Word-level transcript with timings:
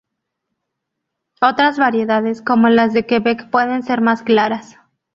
Otras 1.43 1.77
variedades, 1.77 2.41
como 2.41 2.69
las 2.69 2.91
de 2.91 3.05
Quebec, 3.05 3.51
pueden 3.51 3.83
ser 3.83 4.01
más 4.01 4.23
claras. 4.23 4.77